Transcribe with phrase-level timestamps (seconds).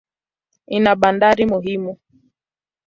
[0.77, 1.91] Ina bandari muhimu.